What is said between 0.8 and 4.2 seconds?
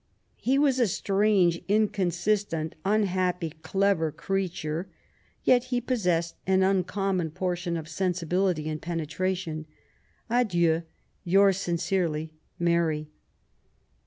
strange, inconsistent, un happy, clever